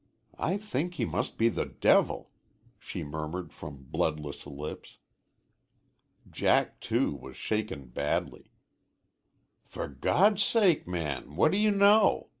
I 0.39 0.57
think 0.57 0.95
he 0.95 1.05
must 1.05 1.37
be 1.37 1.47
the 1.47 1.67
devil," 1.67 2.31
she 2.79 3.03
murmured 3.03 3.53
from 3.53 3.83
bloodless 3.91 4.47
lips. 4.47 4.97
Jack, 6.27 6.79
too, 6.79 7.13
was 7.13 7.37
shaken, 7.37 7.85
badly. 7.89 8.49
"For 9.63 9.87
God's 9.87 10.41
sake, 10.41 10.87
man, 10.87 11.35
what 11.35 11.51
do 11.51 11.59
you 11.59 11.69
know?" 11.69 12.29